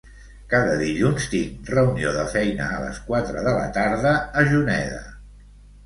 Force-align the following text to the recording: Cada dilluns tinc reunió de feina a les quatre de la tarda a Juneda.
Cada 0.53 0.71
dilluns 0.79 1.27
tinc 1.33 1.69
reunió 1.75 2.15
de 2.17 2.25
feina 2.33 2.73
a 2.79 2.83
les 2.87 2.99
quatre 3.13 3.47
de 3.49 3.57
la 3.61 3.71
tarda 3.79 4.19
a 4.43 4.49
Juneda. 4.53 5.03